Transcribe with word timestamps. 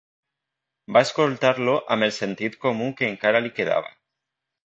Va 0.95 1.03
escoltar-lo 1.07 1.75
amb 1.97 2.07
el 2.07 2.15
sentit 2.17 2.57
comú 2.65 2.87
que 3.01 3.09
encara 3.11 3.43
li 3.47 3.55
quedava. 3.61 3.93